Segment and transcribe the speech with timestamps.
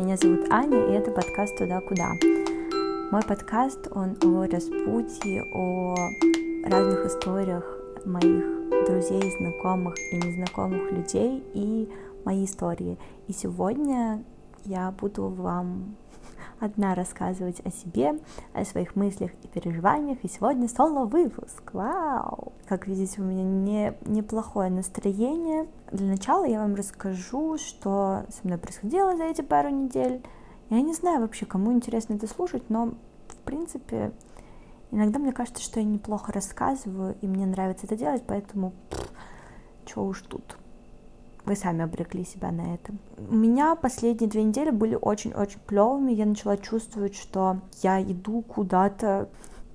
[0.00, 2.12] Меня зовут Аня, и это подкаст «Туда-куда».
[3.12, 5.94] Мой подкаст, он о распутье, о
[6.64, 7.62] разных историях
[8.06, 11.86] моих друзей, знакомых и незнакомых людей и
[12.24, 12.96] мои истории.
[13.28, 14.24] И сегодня
[14.64, 15.96] я буду вам
[16.60, 18.20] одна рассказывать о себе,
[18.52, 22.52] о своих мыслях и переживаниях, и сегодня соло-выпуск, вау!
[22.68, 25.66] Как видите, у меня не, неплохое настроение.
[25.90, 30.22] Для начала я вам расскажу, что со мной происходило за эти пару недель.
[30.68, 32.92] Я не знаю вообще, кому интересно это слушать, но,
[33.28, 34.12] в принципе,
[34.90, 38.72] иногда мне кажется, что я неплохо рассказываю, и мне нравится это делать, поэтому,
[39.84, 40.59] что уж тут
[41.50, 42.92] вы сами обрекли себя на это.
[43.28, 46.12] У меня последние две недели были очень-очень клевыми.
[46.12, 49.28] Я начала чувствовать, что я иду куда-то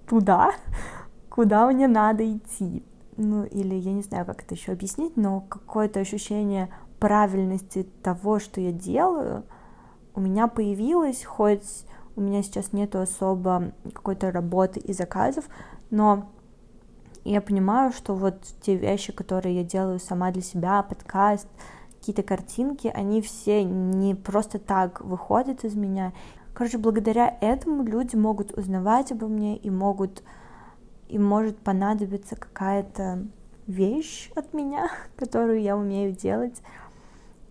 [0.07, 0.53] туда,
[1.29, 2.81] куда мне надо идти.
[3.17, 8.61] Ну, или я не знаю, как это еще объяснить, но какое-то ощущение правильности того, что
[8.61, 9.43] я делаю,
[10.13, 15.45] у меня появилось, хоть у меня сейчас нету особо какой-то работы и заказов,
[15.89, 16.29] но
[17.25, 21.47] и я понимаю, что вот те вещи, которые я делаю сама для себя, подкаст,
[21.97, 26.13] какие-то картинки, они все не просто так выходят из меня.
[26.53, 30.21] Короче, благодаря этому люди могут узнавать обо мне и могут,
[31.09, 33.25] им может понадобиться какая-то
[33.65, 36.61] вещь от меня, которую я умею делать.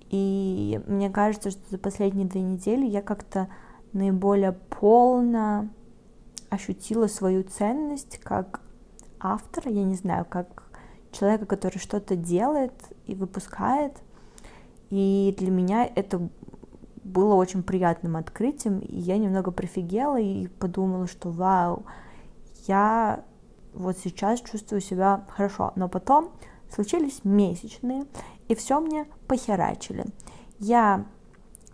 [0.09, 3.49] И мне кажется, что за последние две недели я как-то
[3.93, 5.69] наиболее полно
[6.49, 8.61] ощутила свою ценность как
[9.25, 10.65] автора, я не знаю, как
[11.13, 12.75] человека, который что-то делает
[13.07, 13.97] и выпускает.
[14.91, 16.29] И для меня это
[17.03, 21.85] было очень приятным открытием, и я немного прифигела и подумала, что вау,
[22.67, 23.25] я
[23.73, 25.73] вот сейчас чувствую себя хорошо.
[25.77, 26.31] Но потом
[26.71, 28.07] случились месячные,
[28.49, 30.07] и все мне похерачили.
[30.59, 31.07] Я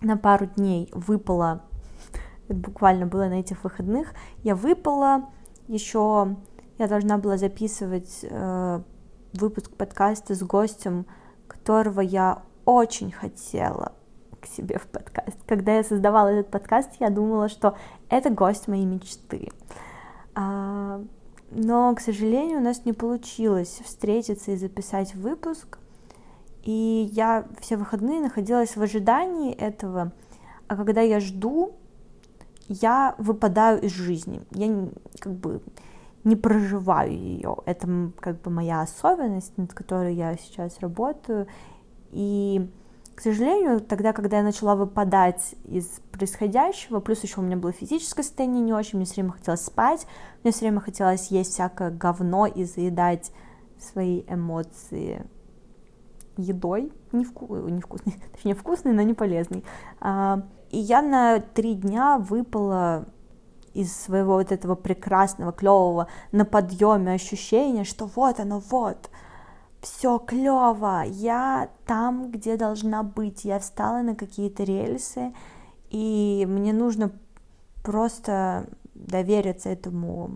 [0.00, 1.62] на пару дней выпала,
[2.48, 5.30] буквально было на этих выходных, я выпала
[5.68, 6.36] еще
[6.80, 8.80] я должна была записывать э,
[9.34, 11.04] выпуск подкаста с гостем,
[11.46, 13.92] которого я очень хотела
[14.40, 15.36] к себе в подкаст.
[15.46, 17.76] Когда я создавала этот подкаст, я думала, что
[18.08, 19.50] это гость моей мечты.
[20.34, 21.02] А,
[21.50, 25.78] но, к сожалению, у нас не получилось встретиться и записать выпуск.
[26.62, 30.12] И я все выходные находилась в ожидании этого.
[30.66, 31.74] А когда я жду,
[32.68, 34.40] я выпадаю из жизни.
[34.52, 34.88] Я
[35.18, 35.60] как бы
[36.24, 37.56] не проживаю ее.
[37.66, 41.46] Это как бы моя особенность, над которой я сейчас работаю.
[42.10, 42.70] И,
[43.14, 48.22] к сожалению, тогда, когда я начала выпадать из происходящего, плюс еще у меня было физическое
[48.22, 50.06] состояние не очень, мне все время хотелось спать,
[50.42, 53.32] мне все время хотелось есть всякое говно и заедать
[53.78, 55.24] свои эмоции
[56.36, 57.56] едой, невку...
[57.56, 59.64] невкусной, точнее вкусной, но не полезной.
[60.00, 63.06] А, и я на три дня выпала
[63.74, 69.10] из своего вот этого прекрасного, клевого на подъеме ощущения, что вот оно, вот,
[69.80, 75.32] все клево, я там, где должна быть, я встала на какие-то рельсы,
[75.88, 77.12] и мне нужно
[77.82, 80.30] просто довериться этому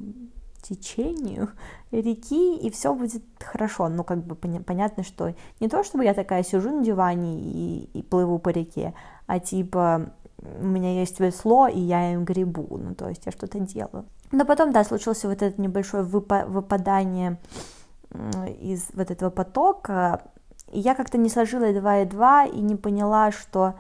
[0.63, 1.51] течению
[1.91, 3.89] реки, и все будет хорошо.
[3.89, 8.03] Ну, как бы понятно, что не то, чтобы я такая сижу на диване и, и
[8.03, 8.95] плыву по реке,
[9.27, 10.13] а типа
[10.61, 14.05] у меня есть весло, и я им гребу, ну, то есть я что-то делаю.
[14.33, 17.39] Но потом, да, случился вот это небольшое выпа- выпадание
[18.61, 20.23] из вот этого потока,
[20.71, 23.75] и я как-то не сложила два и два, и не поняла, что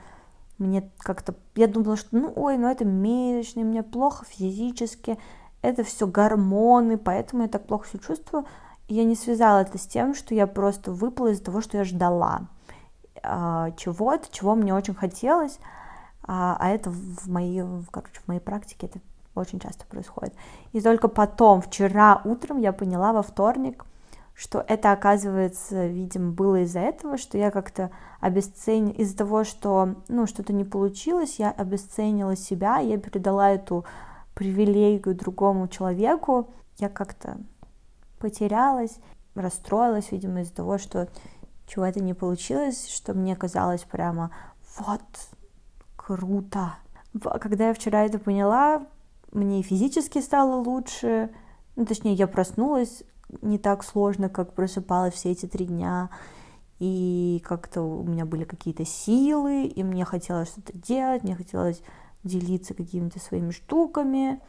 [0.58, 5.18] мне как-то, я думала, что, ну, ой, ну это месячные, мне плохо физически,
[5.62, 8.44] это все гормоны, поэтому я так плохо себя чувствую.
[8.86, 11.84] И я не связала это с тем, что я просто выпала из-за того, что я
[11.84, 12.48] ждала
[13.22, 15.58] э, чего-то, чего мне очень хотелось,
[16.26, 19.00] а, а это в моей, короче, в моей практике это
[19.34, 20.34] очень часто происходит.
[20.72, 23.84] И только потом, вчера утром я поняла во вторник,
[24.34, 27.90] что это, оказывается, видимо, было из-за этого, что я как-то
[28.20, 33.84] обесценила, из-за того, что, ну, что-то не получилось, я обесценила себя, я передала эту
[34.34, 37.38] привилегию другому человеку, я как-то
[38.18, 38.96] потерялась,
[39.36, 41.08] расстроилась, видимо, из-за того, что
[41.66, 44.30] чего-то не получилось, что мне казалось прямо,
[44.78, 45.00] вот,
[46.06, 46.74] круто.
[47.40, 48.86] Когда я вчера это поняла,
[49.32, 51.30] мне физически стало лучше,
[51.76, 53.04] ну, точнее, я проснулась
[53.40, 56.10] не так сложно, как просыпалась все эти три дня,
[56.78, 61.80] и как-то у меня были какие-то силы, и мне хотелось что-то делать, мне хотелось
[62.22, 64.40] делиться какими-то своими штуками,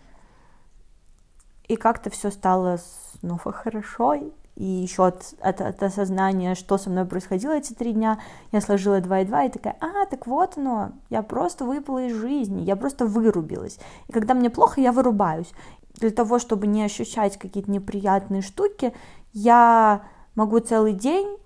[1.67, 2.79] и как-то все стало
[3.19, 4.15] снова хорошо,
[4.55, 8.19] и еще от, от, от осознания, что со мной происходило эти три дня,
[8.51, 12.15] я сложила два и два и такая, а, так вот оно, я просто выпала из
[12.15, 13.79] жизни, я просто вырубилась.
[14.07, 15.51] И когда мне плохо, я вырубаюсь.
[15.95, 18.93] Для того, чтобы не ощущать какие-то неприятные штуки,
[19.33, 20.03] я
[20.35, 21.37] могу целый день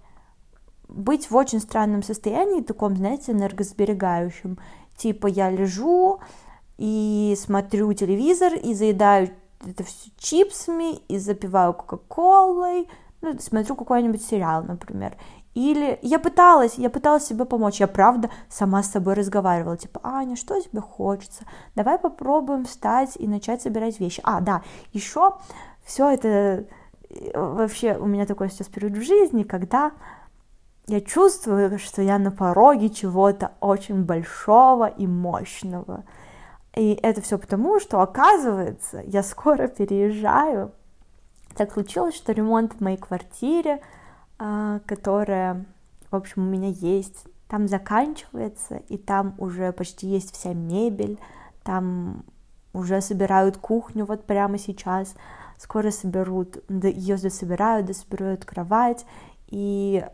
[0.88, 4.58] быть в очень странном состоянии, таком, знаете, энергосберегающем.
[4.98, 6.20] Типа я лежу
[6.78, 9.30] и смотрю телевизор и заедаю
[9.66, 12.88] это все чипсами и запиваю кока-колой,
[13.22, 15.18] ну, смотрю какой-нибудь сериал, например.
[15.56, 20.36] Или я пыталась, я пыталась себе помочь, я правда сама с собой разговаривала, типа, Аня,
[20.36, 21.44] что тебе хочется?
[21.76, 24.22] Давай попробуем встать и начать собирать вещи.
[24.24, 24.62] А, да,
[24.94, 25.38] еще
[25.84, 26.28] все это
[27.10, 29.92] э, вообще у меня такой сейчас период в жизни, когда
[30.88, 36.04] я чувствую, что я на пороге чего-то очень большого и мощного.
[36.76, 40.72] И это все потому, что, оказывается, я скоро переезжаю.
[41.56, 43.82] Так случилось, что ремонт в моей квартире,
[44.38, 45.66] а, которая,
[46.12, 51.20] в общем, у меня есть, там заканчивается, и там уже почти есть вся мебель,
[51.64, 52.24] там
[52.74, 55.16] уже собирают кухню вот прямо сейчас,
[55.58, 59.06] скоро соберут, ее дособирают, дособирают кровать,
[59.48, 60.06] и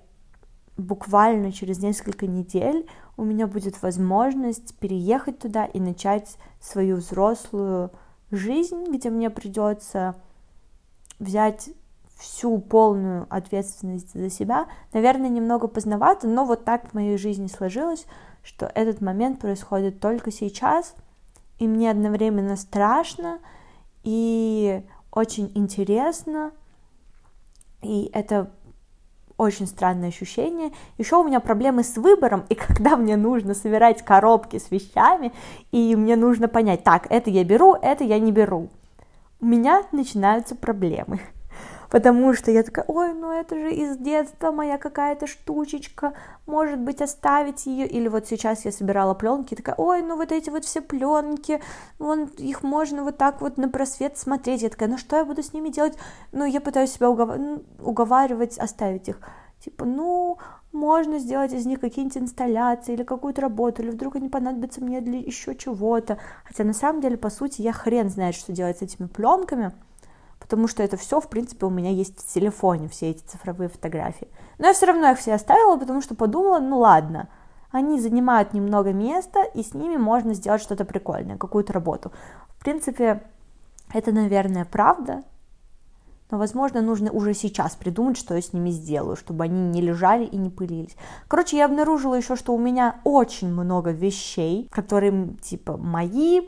[0.77, 7.91] буквально через несколько недель у меня будет возможность переехать туда и начать свою взрослую
[8.31, 10.15] жизнь, где мне придется
[11.19, 11.69] взять
[12.17, 14.67] всю полную ответственность за себя.
[14.93, 18.05] Наверное, немного поздновато, но вот так в моей жизни сложилось,
[18.43, 20.95] что этот момент происходит только сейчас,
[21.57, 23.39] и мне одновременно страшно
[24.03, 26.51] и очень интересно,
[27.81, 28.51] и это
[29.37, 30.71] очень странное ощущение.
[30.97, 35.31] Еще у меня проблемы с выбором, и когда мне нужно собирать коробки с вещами,
[35.71, 38.69] и мне нужно понять, так, это я беру, это я не беру,
[39.41, 41.19] у меня начинаются проблемы
[41.95, 46.13] потому что я такая, ой, ну это же из детства моя какая-то штучечка,
[46.45, 50.49] может быть, оставить ее, или вот сейчас я собирала пленки, такая, ой, ну вот эти
[50.49, 51.61] вот все пленки,
[51.97, 55.41] вон их можно вот так вот на просвет смотреть, я такая, ну что я буду
[55.41, 55.97] с ними делать,
[56.33, 57.29] ну я пытаюсь себя угов...
[57.79, 59.21] уговаривать оставить их,
[59.63, 60.37] типа, ну,
[60.73, 65.19] можно сделать из них какие-нибудь инсталляции или какую-то работу, или вдруг они понадобятся мне для
[65.19, 66.17] еще чего-то.
[66.43, 69.71] Хотя на самом деле, по сути, я хрен знает, что делать с этими пленками
[70.45, 74.27] потому что это все, в принципе, у меня есть в телефоне, все эти цифровые фотографии.
[74.59, 77.29] Но я все равно их все оставила, потому что подумала, ну ладно,
[77.71, 82.11] они занимают немного места, и с ними можно сделать что-то прикольное, какую-то работу.
[82.49, 83.23] В принципе,
[83.91, 85.23] это, наверное, правда,
[86.29, 90.25] но, возможно, нужно уже сейчас придумать, что я с ними сделаю, чтобы они не лежали
[90.25, 90.95] и не пылились.
[91.27, 96.41] Короче, я обнаружила еще, что у меня очень много вещей, которые, типа, мои,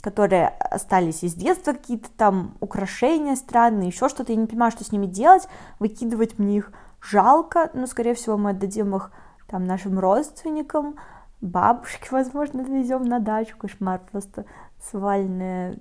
[0.00, 4.92] которые остались из детства, какие-то там украшения странные, еще что-то, я не понимаю, что с
[4.92, 5.46] ними делать,
[5.78, 9.10] выкидывать мне их жалко, но, скорее всего, мы отдадим их
[9.46, 10.96] там нашим родственникам,
[11.40, 14.44] бабушке, возможно, отвезем на дачу, кошмар, просто.
[14.90, 15.76] Свальное,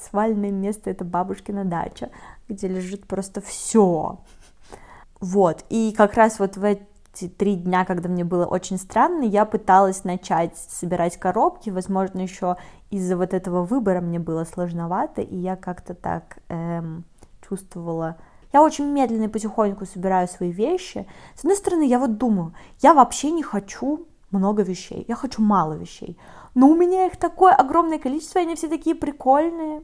[0.00, 2.10] свальное место, это бабушкина дача,
[2.48, 4.20] где лежит просто все.
[5.20, 6.78] Вот, и как раз вот в
[7.24, 12.56] три дня, когда мне было очень странно, я пыталась начать собирать коробки, возможно, еще
[12.90, 17.04] из-за вот этого выбора мне было сложновато, и я как-то так эм,
[17.46, 18.16] чувствовала...
[18.52, 21.06] Я очень медленно и потихоньку собираю свои вещи.
[21.34, 25.74] С одной стороны, я вот думаю, я вообще не хочу много вещей, я хочу мало
[25.74, 26.16] вещей.
[26.54, 29.82] Но у меня их такое огромное количество, они все такие прикольные.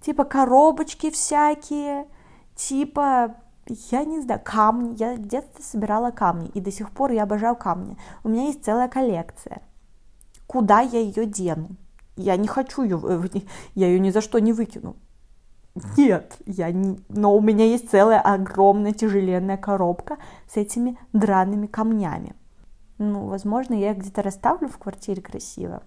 [0.00, 2.06] Типа коробочки всякие,
[2.54, 4.94] типа я не знаю, камни.
[4.98, 7.96] Я в детстве собирала камни, и до сих пор я обожаю камни.
[8.22, 9.62] У меня есть целая коллекция.
[10.46, 11.70] Куда я ее дену?
[12.16, 13.00] Я не хочу ее,
[13.74, 14.96] я ее ни за что не выкину.
[15.96, 17.00] Нет, я не...
[17.08, 20.18] но у меня есть целая огромная тяжеленная коробка
[20.48, 22.36] с этими драными камнями.
[22.98, 25.82] Ну, возможно, я их где-то расставлю в квартире красиво.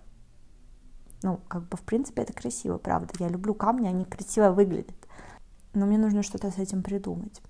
[1.24, 3.14] Ну, как бы, в принципе, это красиво, правда.
[3.20, 4.98] Я люблю камни, они красиво выглядят.
[5.74, 7.42] Но мне нужно что-то с этим придумать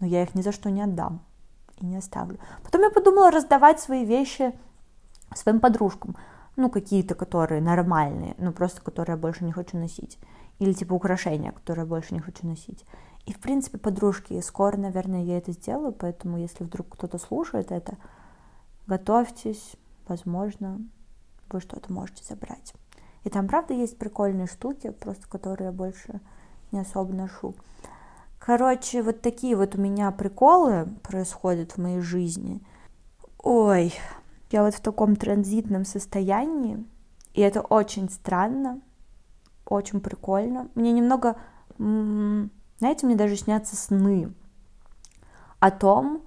[0.00, 1.20] но я их ни за что не отдам
[1.80, 2.38] и не оставлю.
[2.62, 4.52] Потом я подумала раздавать свои вещи
[5.34, 6.16] своим подружкам,
[6.56, 10.18] ну, какие-то, которые нормальные, ну, просто которые я больше не хочу носить.
[10.58, 12.84] Или типа украшения, которые я больше не хочу носить.
[13.26, 17.96] И, в принципе, подружки, скоро, наверное, я это сделаю, поэтому, если вдруг кто-то слушает это,
[18.86, 19.76] готовьтесь,
[20.06, 20.80] возможно,
[21.50, 22.72] вы что-то можете забрать.
[23.24, 26.20] И там, правда, есть прикольные штуки, просто которые я больше
[26.70, 27.54] не особо ношу.
[28.46, 32.62] Короче, вот такие вот у меня приколы происходят в моей жизни.
[33.42, 33.92] Ой,
[34.52, 36.86] я вот в таком транзитном состоянии,
[37.34, 38.80] и это очень странно,
[39.66, 40.68] очень прикольно.
[40.76, 41.34] Мне немного,
[41.76, 44.32] знаете, мне даже снятся сны.
[45.58, 46.22] о том,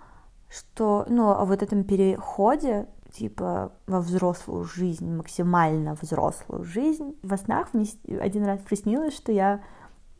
[0.50, 7.18] что, ну, о вот этом переходе типа во взрослую жизнь, максимально взрослую жизнь.
[7.24, 7.86] Во снах мне
[8.20, 9.62] один раз приснилось, что я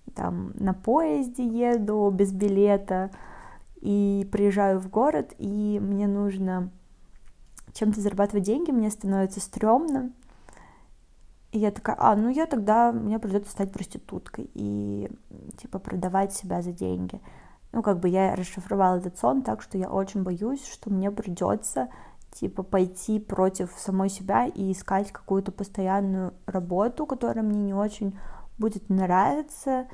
[0.10, 3.12] там на поезде еду без билета
[3.82, 6.72] и приезжаю в город, и мне нужно
[7.74, 10.12] чем-то зарабатывать деньги, мне становится стрёмно.
[11.52, 15.10] И я такая, а, ну я тогда, мне придется стать проституткой и,
[15.58, 17.22] типа, продавать себя за деньги.
[17.72, 21.90] Ну, как бы я расшифровала этот сон так, что я очень боюсь, что мне придется
[22.32, 28.18] типа пойти против самой себя и искать какую-то постоянную работу, которая мне не очень
[28.60, 29.88] будет нравиться,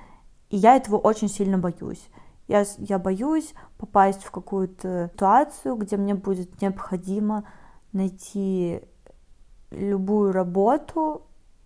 [0.49, 2.09] и я этого очень сильно боюсь.
[2.47, 7.45] Я, я боюсь попасть в какую-то ситуацию, где мне будет необходимо
[7.91, 8.81] найти
[9.71, 11.23] любую работу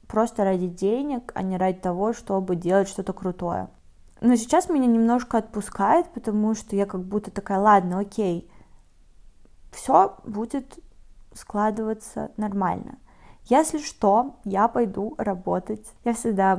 [0.07, 3.69] просто ради денег, а не ради того, чтобы делать что-то крутое.
[4.21, 8.49] Но сейчас меня немножко отпускает, потому что я как будто такая, ладно, окей,
[9.71, 10.79] все будет
[11.33, 12.97] складываться нормально.
[13.49, 15.85] Если что, я пойду работать.
[16.05, 16.55] Я всегда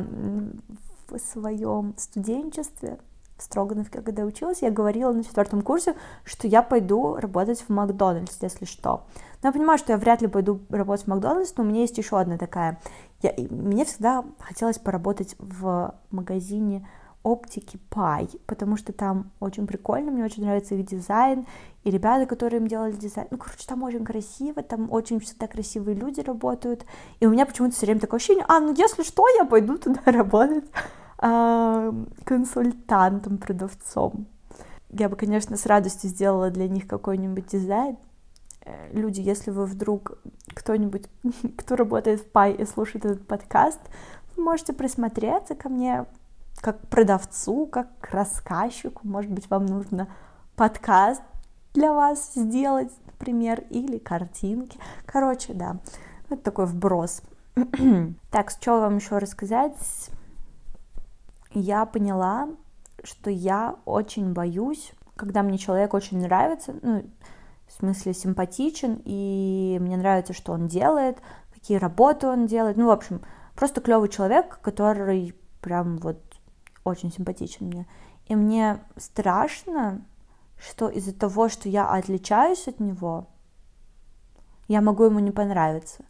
[1.09, 2.99] в своем студенчестве
[3.40, 5.94] в Строгановке, когда училась, я говорила на четвертом курсе,
[6.25, 9.04] что я пойду работать в Макдональдс, если что.
[9.42, 11.97] Но я понимаю, что я вряд ли пойду работать в Макдональдс, но у меня есть
[11.97, 12.78] еще одна такая.
[13.23, 16.87] Я, мне всегда хотелось поработать в магазине
[17.22, 21.46] оптики Пай, потому что там очень прикольно, мне очень нравится их дизайн,
[21.84, 25.96] и ребята, которые им делали дизайн, ну, короче, там очень красиво, там очень всегда красивые
[25.96, 26.84] люди работают,
[27.20, 30.00] и у меня почему-то все время такое ощущение, а, ну, если что, я пойду туда
[30.06, 30.64] работать
[31.20, 31.92] э,
[32.24, 34.26] консультантом, продавцом.
[34.90, 37.96] Я бы, конечно, с радостью сделала для них какой-нибудь дизайн.
[38.64, 40.18] Э, люди, если вы вдруг
[40.54, 41.04] кто-нибудь,
[41.58, 43.80] кто работает в Пай и слушает этот подкаст,
[44.36, 46.06] можете присмотреться ко мне,
[46.61, 50.09] как продавцу, как рассказчику, может быть, вам нужно
[50.57, 51.23] подкаст
[51.75, 54.79] для вас сделать, например, или картинки.
[55.07, 55.79] Короче, да,
[56.29, 57.23] это такой вброс.
[58.31, 60.11] так, что вам еще рассказать?
[61.52, 62.49] Я поняла,
[63.02, 67.05] что я очень боюсь, когда мне человек очень нравится, ну,
[67.67, 71.19] в смысле симпатичен, и мне нравится, что он делает,
[71.52, 73.23] какие работы он делает, ну, в общем,
[73.55, 76.21] просто клевый человек, который прям вот
[76.84, 77.87] очень симпатичен мне.
[78.26, 80.04] И мне страшно,
[80.58, 83.26] что из-за того, что я отличаюсь от него,
[84.68, 86.04] я могу ему не понравиться.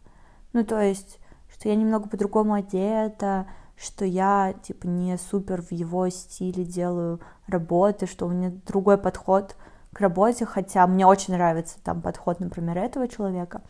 [0.53, 1.19] Ну, то есть,
[1.51, 8.05] что я немного по-другому одета, что я, типа, не супер в его стиле делаю работы,
[8.05, 9.55] что у меня другой подход
[9.93, 13.61] к работе, хотя мне очень нравится там подход, например, этого человека.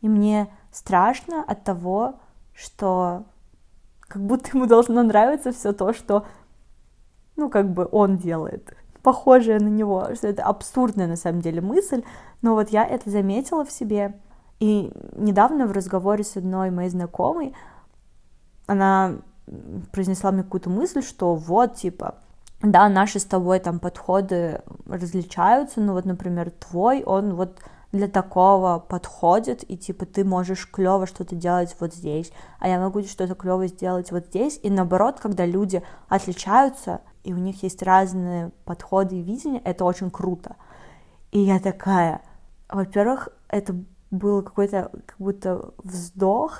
[0.00, 2.14] И мне страшно от того,
[2.54, 3.24] что
[4.00, 6.26] как будто ему должно нравиться все то, что
[7.38, 12.02] ну, как бы он делает, похожее на него, что это абсурдная на самом деле мысль,
[12.42, 14.20] но вот я это заметила в себе,
[14.60, 17.54] и недавно в разговоре с одной моей знакомой
[18.66, 19.14] она
[19.92, 22.16] произнесла мне какую-то мысль, что вот, типа,
[22.60, 27.60] да, наши с тобой там подходы различаются, но вот, например, твой, он вот
[27.92, 33.02] для такого подходит, и типа ты можешь клево что-то делать вот здесь, а я могу
[33.02, 38.50] что-то клево сделать вот здесь, и наоборот, когда люди отличаются, и у них есть разные
[38.64, 40.56] подходы и видения, это очень круто.
[41.32, 42.22] И я такая,
[42.68, 43.74] во-первых, это
[44.10, 46.58] был какой-то как будто вздох,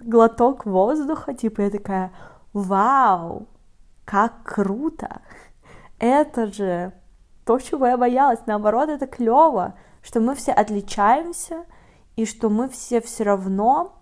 [0.00, 2.12] глоток воздуха, типа я такая,
[2.52, 3.46] вау,
[4.04, 5.20] как круто,
[5.98, 6.92] это же
[7.44, 9.74] то, чего я боялась, наоборот, это клево,
[10.04, 11.64] что мы все отличаемся,
[12.14, 13.96] и что мы все все равно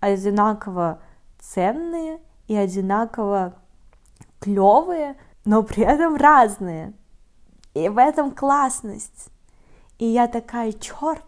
[0.00, 0.98] одинаково
[1.38, 3.54] ценные и одинаково
[4.40, 6.92] клевые, но при этом разные.
[7.72, 9.28] И в этом классность.
[9.98, 11.24] И я такая, черт,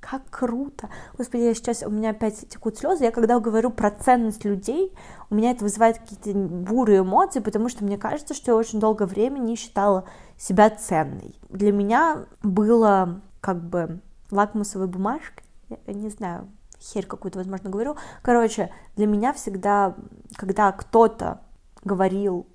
[0.00, 0.88] как круто.
[1.18, 3.04] Господи, я сейчас, у меня опять текут слезы.
[3.04, 4.92] Я когда говорю про ценность людей,
[5.28, 9.06] у меня это вызывает какие-то бурые эмоции, потому что мне кажется, что я очень долгое
[9.06, 10.04] время не считала
[10.38, 11.34] себя ценной.
[11.50, 14.00] Для меня было как бы
[14.32, 16.48] лакмусовой бумажкой, я не знаю,
[16.80, 17.94] херь какую-то, возможно, говорю.
[18.20, 19.94] Короче, для меня всегда,
[20.34, 21.42] когда кто-то
[21.84, 22.48] говорил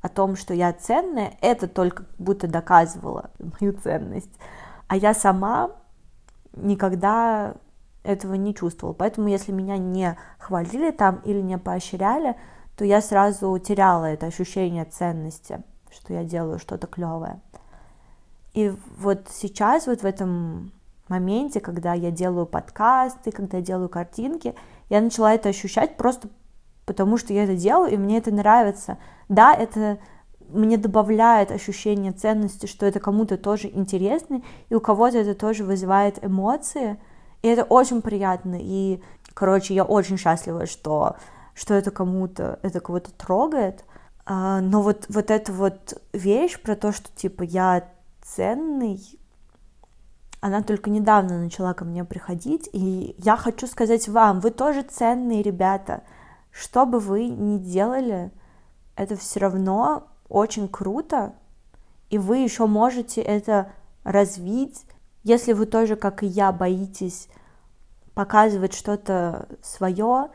[0.00, 4.30] о том, что я ценная, это только будто доказывало мою ценность.
[4.86, 5.72] А я сама
[6.52, 7.56] никогда
[8.04, 8.94] этого не чувствовала.
[8.94, 12.36] Поэтому, если меня не хвалили там или не поощряли,
[12.76, 17.40] то я сразу теряла это ощущение ценности, что я делаю что-то клевое.
[18.58, 20.72] И вот сейчас, вот в этом
[21.06, 24.52] моменте, когда я делаю подкасты, когда я делаю картинки,
[24.90, 26.28] я начала это ощущать просто
[26.84, 28.98] потому, что я это делаю, и мне это нравится.
[29.28, 29.98] Да, это
[30.48, 36.24] мне добавляет ощущение ценности, что это кому-то тоже интересно, и у кого-то это тоже вызывает
[36.24, 36.98] эмоции,
[37.42, 39.00] и это очень приятно, и,
[39.34, 41.14] короче, я очень счастлива, что,
[41.54, 43.84] что это кому-то, это кого-то трогает,
[44.26, 47.84] а, но вот, вот эта вот вещь про то, что, типа, я
[48.34, 49.00] ценный,
[50.40, 55.42] она только недавно начала ко мне приходить, и я хочу сказать вам, вы тоже ценные
[55.42, 56.02] ребята,
[56.50, 58.30] что бы вы ни делали,
[58.96, 61.34] это все равно очень круто,
[62.10, 63.72] и вы еще можете это
[64.04, 64.84] развить,
[65.24, 67.28] если вы тоже, как и я, боитесь
[68.14, 70.30] показывать что-то свое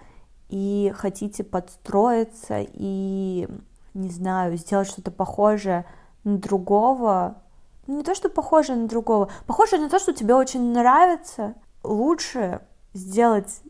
[0.50, 3.48] и хотите подстроиться и,
[3.94, 5.86] не знаю, сделать что-то похожее
[6.24, 7.43] на другого,
[7.88, 12.62] не то, что похожее на другого, похожее на то, что тебе очень нравится, лучше
[12.94, 13.62] сделать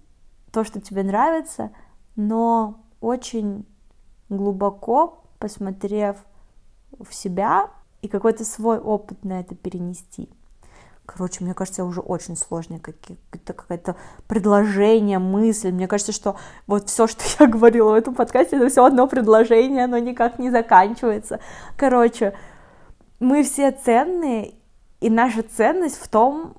[0.52, 1.72] то, что тебе нравится,
[2.16, 3.66] но очень
[4.30, 6.18] глубоко посмотрев
[7.00, 10.30] в себя и какой-то свой опыт на это перенести.
[11.06, 15.72] Короче, мне кажется, уже очень сложное какое-то какое-то предложение, мысль.
[15.72, 19.84] Мне кажется, что вот все, что я говорила в этом подкасте, это все одно предложение,
[19.84, 21.40] оно никак не заканчивается.
[21.76, 22.34] Короче,
[23.24, 24.56] мы все ценные,
[25.00, 26.56] и наша ценность в том,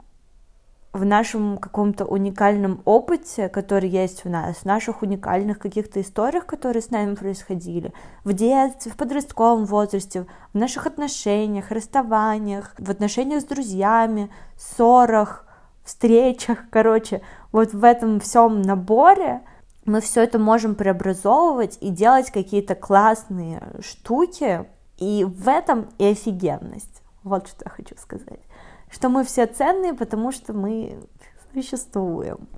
[0.93, 6.83] в нашем каком-то уникальном опыте, который есть у нас, в наших уникальных каких-то историях, которые
[6.83, 7.93] с нами происходили,
[8.23, 15.47] в детстве, в подростковом возрасте, в наших отношениях, расставаниях, в отношениях с друзьями, ссорах,
[15.85, 19.43] встречах, короче, вот в этом всем наборе
[19.85, 24.65] мы все это можем преобразовывать и делать какие-то классные штуки,
[24.99, 27.03] и в этом и офигенность.
[27.23, 28.41] Вот что я хочу сказать
[28.95, 31.01] что мы все ценные, потому что мы
[31.53, 32.49] существуем.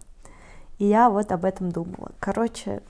[0.78, 2.12] И я вот об этом думала.
[2.21, 2.83] Короче,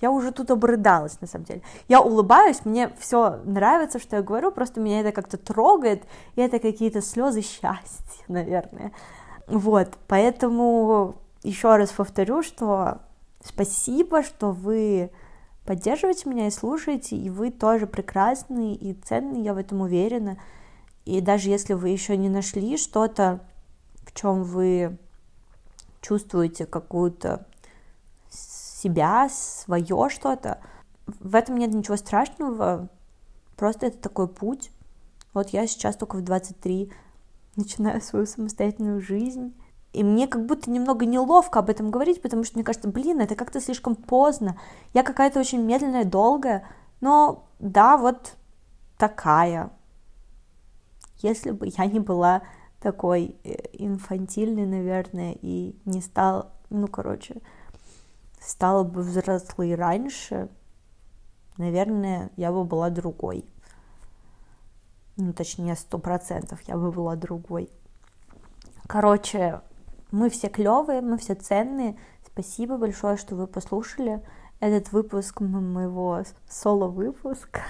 [0.00, 1.62] я уже тут обрыдалась, на самом деле.
[1.86, 6.02] Я улыбаюсь, мне все нравится, что я говорю, просто меня это как-то трогает,
[6.34, 8.90] и это какие-то слезы счастья, наверное.
[9.46, 12.98] Вот, поэтому еще раз повторю, что
[13.44, 15.12] спасибо, что вы
[15.64, 20.38] поддерживаете меня и слушаете, и вы тоже прекрасные и ценные, я в этом уверена.
[21.04, 23.40] И даже если вы еще не нашли что-то,
[24.04, 24.98] в чем вы
[26.00, 27.46] чувствуете какую-то
[28.30, 30.60] себя, свое что-то,
[31.06, 32.88] в этом нет ничего страшного,
[33.56, 34.70] просто это такой путь.
[35.34, 36.92] Вот я сейчас только в 23
[37.56, 39.54] начинаю свою самостоятельную жизнь,
[39.92, 43.36] и мне как будто немного неловко об этом говорить, потому что мне кажется, блин, это
[43.36, 44.58] как-то слишком поздно.
[44.94, 46.66] Я какая-то очень медленная, долгая,
[47.00, 48.34] но да, вот
[48.96, 49.70] такая.
[51.18, 52.42] Если бы я не была
[52.80, 57.36] такой э, инфантильной, наверное, и не стала, ну, короче,
[58.40, 60.48] стала бы взрослой раньше,
[61.58, 63.44] наверное, я бы была другой.
[65.16, 67.70] Ну, точнее, сто процентов я бы была другой.
[68.86, 69.60] Короче,
[70.12, 71.96] мы все клевые, мы все ценные.
[72.24, 74.22] Спасибо большое, что вы послушали
[74.60, 77.62] этот выпуск моего соло-выпуска.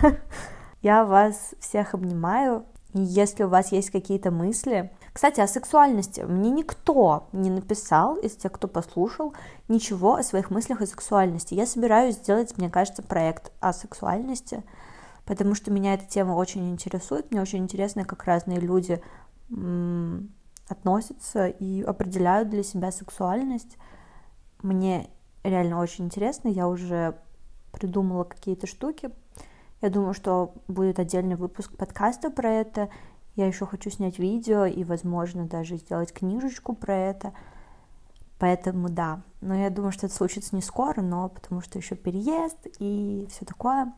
[0.83, 2.67] Я вас всех обнимаю.
[2.93, 6.21] Если у вас есть какие-то мысли, кстати, о сексуальности.
[6.21, 9.35] Мне никто не написал из тех, кто послушал,
[9.69, 11.55] ничего о своих мыслях о сексуальности.
[11.55, 14.63] Я собираюсь сделать, мне кажется, проект о сексуальности,
[15.25, 17.31] потому что меня эта тема очень интересует.
[17.31, 19.01] Мне очень интересно, как разные люди
[20.69, 23.77] относятся и определяют для себя сексуальность.
[24.63, 25.11] Мне
[25.45, 26.49] реально очень интересно.
[26.49, 27.19] Я уже
[27.73, 29.11] придумала какие-то штуки,
[29.83, 32.89] я думаю, что будет отдельный выпуск подкаста про это.
[33.35, 37.33] Я еще хочу снять видео и, возможно, даже сделать книжечку про это.
[38.39, 39.23] Поэтому да.
[39.41, 43.45] Но я думаю, что это случится не скоро, но потому что еще переезд и все
[43.45, 43.93] такое.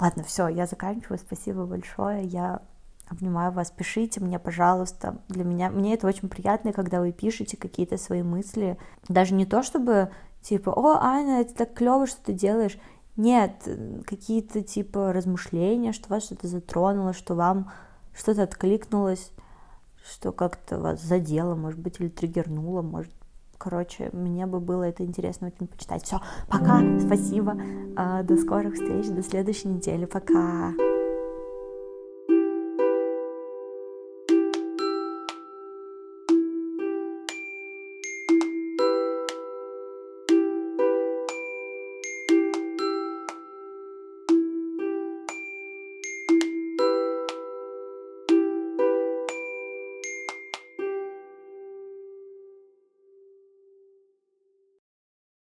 [0.00, 1.18] Ладно, все, я заканчиваю.
[1.18, 2.24] Спасибо большое.
[2.24, 2.62] Я
[3.08, 3.70] обнимаю вас.
[3.70, 5.18] Пишите мне, пожалуйста.
[5.28, 8.78] Для меня мне это очень приятно, когда вы пишете какие-то свои мысли.
[9.08, 10.10] Даже не то, чтобы
[10.42, 12.78] типа, о, Аня, это так клево, что ты делаешь.
[13.16, 13.68] Нет,
[14.06, 17.70] какие-то типа размышления, что вас что-то затронуло, что вам
[18.14, 19.30] что-то откликнулось,
[20.04, 23.12] что как-то вас задело, может быть, или триггернуло, может.
[23.56, 26.04] Короче, мне бы было это интересно очень почитать.
[26.04, 27.56] Все, пока, спасибо,
[27.96, 30.72] а, до скорых встреч, до следующей недели, пока.